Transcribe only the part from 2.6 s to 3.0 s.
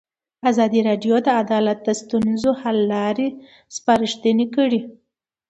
حل